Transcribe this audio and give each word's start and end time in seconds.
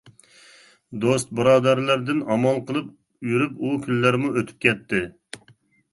دوست 1.03 1.33
بۇرادەرلەردىن 1.39 2.23
ئامال 2.35 2.57
قىلىپ 2.71 2.89
يۈرۈپ 3.33 3.61
ئۇ 3.67 3.77
كۈنلەرمۇ 3.87 4.33
ئۆتۈپ 4.35 4.67
كەتتى. 4.67 5.03